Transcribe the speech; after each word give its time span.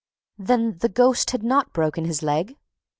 "Then 0.39 0.79
the 0.79 0.89
ghost 0.89 1.29
had 1.29 1.43
not 1.43 1.73
broken 1.73 2.05
his 2.05 2.23
leg?" 2.23 2.57